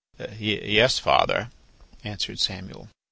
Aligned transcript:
"Yes, 0.39 0.97
father," 0.97 1.51
answered 2.03 2.39
Samuel. 2.39 2.87